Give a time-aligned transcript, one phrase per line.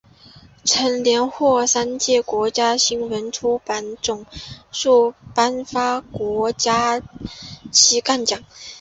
[0.63, 4.25] 曾连获三届国家新闻出版总
[4.71, 7.03] 署颁发的国家
[7.71, 8.43] 期刊奖。